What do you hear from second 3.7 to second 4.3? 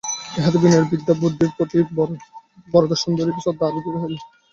দৃঢ় হইল।